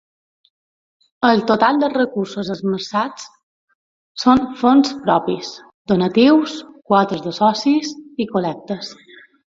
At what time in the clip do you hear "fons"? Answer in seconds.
4.63-4.95